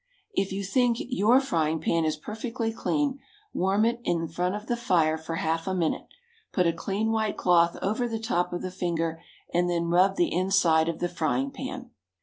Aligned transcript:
If 0.33 0.51
you 0.51 0.63
think 0.63 0.97
your 0.99 1.39
frying 1.39 1.79
pan 1.79 2.05
is 2.05 2.15
perfectly 2.17 2.73
clean, 2.73 3.19
warm 3.53 3.85
it 3.85 4.01
in 4.03 4.27
front 4.27 4.55
of 4.55 4.65
the 4.65 4.75
fire 4.75 5.15
for 5.15 5.35
half 5.35 5.67
a 5.67 5.75
minute, 5.75 6.07
put 6.51 6.65
a 6.65 6.73
clean 6.73 7.11
white 7.11 7.37
cloth 7.37 7.77
over 7.83 8.07
the 8.07 8.17
top 8.17 8.51
of 8.51 8.63
the 8.63 8.71
finger, 8.71 9.21
and 9.53 9.69
then 9.69 9.89
rub 9.89 10.15
the 10.15 10.33
inside 10.33 10.89
of 10.89 11.01
the 11.01 11.07
frying 11.07 11.51
pan. 11.51 11.91